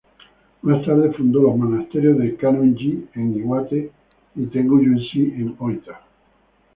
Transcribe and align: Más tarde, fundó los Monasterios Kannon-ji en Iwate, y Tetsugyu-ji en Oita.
Más 0.63 0.83
tarde, 0.83 1.13
fundó 1.13 1.43
los 1.43 1.57
Monasterios 1.57 2.17
Kannon-ji 2.39 3.07
en 3.13 3.35
Iwate, 3.37 3.91
y 4.35 4.47
Tetsugyu-ji 4.47 5.33
en 5.35 5.55
Oita. 5.59 6.01